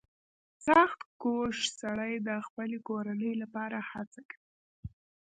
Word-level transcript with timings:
•سختکوش 0.65 1.57
سړی 1.81 2.13
د 2.27 2.29
خپلې 2.47 2.77
کورنۍ 2.89 3.33
لپاره 3.41 3.77
هڅه 3.91 4.21
کوي. 4.29 4.47